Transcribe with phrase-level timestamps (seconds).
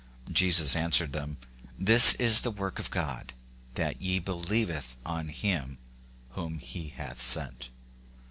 [0.31, 1.37] Jesus answered them,"
[1.89, 3.33] This is the work of God,
[3.75, 5.77] that ye believe on him
[6.29, 7.69] whom he hath sent.